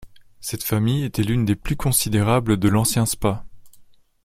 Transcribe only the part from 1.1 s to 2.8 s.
l’une des plus considérables de